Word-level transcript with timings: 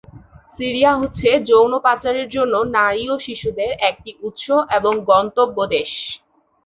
Syria 0.55 0.91
হচ্ছে 0.95 1.29
যৌন 1.49 1.73
পাচারের 1.85 2.27
জন্য 2.29 2.53
নারী 2.75 3.03
ও 3.09 3.25
শিশুদের 3.25 3.71
জন্য 3.71 3.89
একটি 3.89 4.11
উৎস 4.21 4.45
এবং 4.77 4.93
গন্তব্য 5.09 5.57
দেশ। 5.73 5.91